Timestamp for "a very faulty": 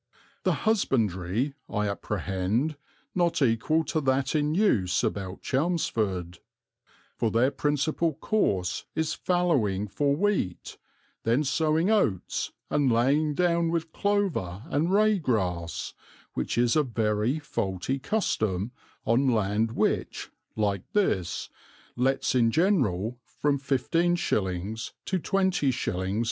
16.75-17.99